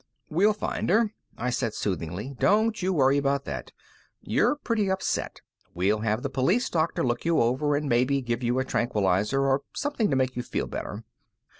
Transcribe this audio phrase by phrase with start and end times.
[0.31, 3.71] "We'll find her," I said soothingly, "don't you worry about that.
[4.19, 5.41] You're pretty upset.
[5.75, 9.61] We'll have the police doctor look you over and maybe give you a tranquilizer or
[9.75, 11.03] something to make you feel better."